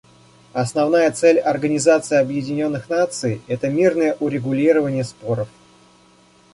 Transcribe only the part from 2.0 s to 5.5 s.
Объединенных Наций— это мирное урегулирование споров.